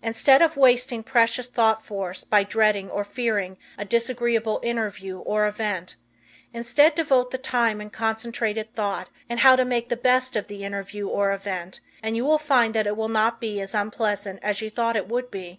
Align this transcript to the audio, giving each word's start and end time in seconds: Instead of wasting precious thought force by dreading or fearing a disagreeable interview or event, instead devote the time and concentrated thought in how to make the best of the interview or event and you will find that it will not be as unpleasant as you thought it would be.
Instead 0.00 0.42
of 0.42 0.56
wasting 0.56 1.02
precious 1.02 1.48
thought 1.48 1.84
force 1.84 2.22
by 2.22 2.44
dreading 2.44 2.88
or 2.88 3.02
fearing 3.04 3.56
a 3.76 3.84
disagreeable 3.84 4.60
interview 4.62 5.18
or 5.18 5.44
event, 5.48 5.96
instead 6.52 6.94
devote 6.94 7.32
the 7.32 7.36
time 7.36 7.80
and 7.80 7.92
concentrated 7.92 8.72
thought 8.76 9.08
in 9.28 9.38
how 9.38 9.56
to 9.56 9.64
make 9.64 9.88
the 9.88 9.96
best 9.96 10.36
of 10.36 10.46
the 10.46 10.62
interview 10.62 11.08
or 11.08 11.32
event 11.32 11.80
and 12.00 12.14
you 12.14 12.24
will 12.24 12.38
find 12.38 12.76
that 12.76 12.86
it 12.86 12.96
will 12.96 13.08
not 13.08 13.40
be 13.40 13.60
as 13.60 13.74
unpleasant 13.74 14.38
as 14.40 14.60
you 14.62 14.70
thought 14.70 14.94
it 14.94 15.08
would 15.08 15.32
be. 15.32 15.58